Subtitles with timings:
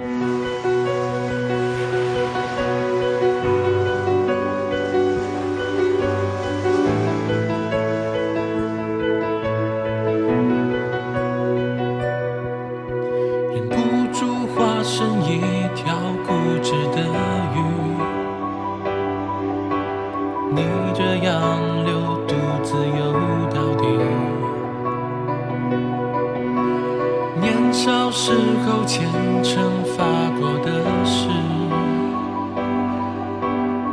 [0.00, 0.06] 忍
[13.68, 13.74] 不
[14.12, 15.40] 住化身一
[15.74, 16.30] 条固
[16.62, 17.02] 执的
[17.56, 17.58] 鱼，
[20.54, 20.62] 逆
[20.94, 23.47] 着洋流独自游
[27.72, 28.32] 少时
[28.66, 29.06] 候虔
[29.42, 29.62] 诚
[29.96, 30.04] 发
[30.38, 31.28] 过的誓，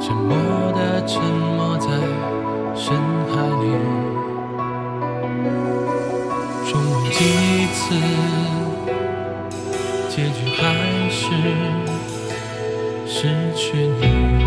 [0.00, 0.36] 沉默
[0.72, 1.88] 的沉没在
[2.74, 2.94] 深
[3.30, 3.64] 海里，
[6.68, 7.94] 重温几次。
[10.08, 10.62] 结局还
[11.08, 11.24] 是
[13.06, 13.18] 失
[13.54, 14.39] 去你。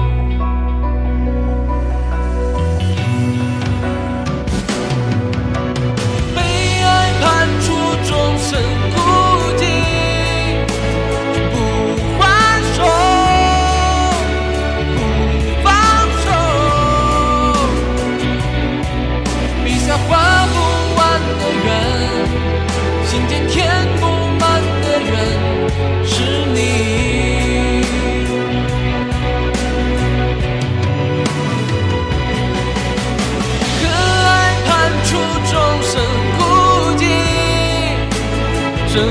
[38.94, 39.02] 挣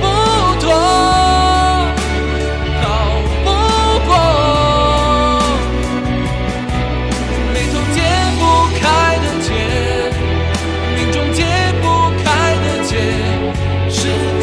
[0.00, 0.04] 不
[0.60, 0.72] 脱，
[2.80, 2.84] 逃
[3.44, 3.46] 不
[4.06, 4.10] 过。
[7.52, 7.96] 眉头解
[8.38, 8.40] 不
[8.80, 8.80] 开
[9.18, 9.48] 的结，
[10.96, 11.38] 命中解
[11.82, 11.84] 不
[12.24, 12.26] 开
[12.64, 12.90] 的结，
[13.90, 14.08] 是
[14.40, 14.42] 你。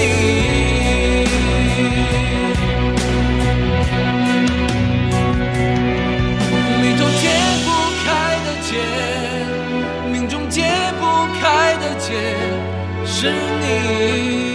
[6.80, 7.24] 眉头解
[7.66, 7.68] 不
[8.06, 8.06] 开
[8.46, 8.70] 的结，
[10.12, 10.62] 命中解
[11.00, 11.02] 不
[11.42, 11.42] 开
[11.78, 12.14] 的结，
[13.08, 14.53] 是你。